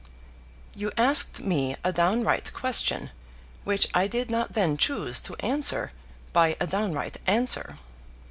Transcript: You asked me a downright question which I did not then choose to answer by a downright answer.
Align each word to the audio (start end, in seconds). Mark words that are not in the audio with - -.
You 0.73 0.91
asked 0.97 1.41
me 1.41 1.75
a 1.83 1.93
downright 1.93 2.53
question 2.53 3.11
which 3.65 3.87
I 3.93 4.07
did 4.07 4.31
not 4.31 4.53
then 4.53 4.75
choose 4.75 5.21
to 5.21 5.35
answer 5.41 5.91
by 6.33 6.57
a 6.59 6.65
downright 6.65 7.19
answer. 7.27 7.77